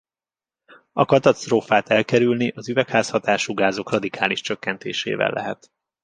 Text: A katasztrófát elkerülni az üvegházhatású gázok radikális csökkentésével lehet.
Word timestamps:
A 0.91 1.05
katasztrófát 1.05 1.89
elkerülni 1.89 2.49
az 2.49 2.69
üvegházhatású 2.69 3.53
gázok 3.53 3.91
radikális 3.91 4.41
csökkentésével 4.41 5.29
lehet. 5.31 5.71